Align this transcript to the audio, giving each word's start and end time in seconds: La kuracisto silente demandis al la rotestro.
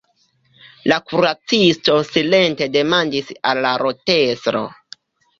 La 0.91 0.95
kuracisto 1.09 1.97
silente 2.07 2.67
demandis 2.75 3.29
al 3.51 3.61
la 3.67 3.75
rotestro. 3.83 4.63